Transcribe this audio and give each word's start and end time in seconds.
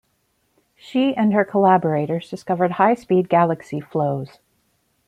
She 0.75 1.15
and 1.15 1.31
her 1.31 1.45
collaborators 1.45 2.27
discovered 2.27 2.71
high-speed 2.71 3.29
galaxy 3.29 3.79
flows. 3.79 4.39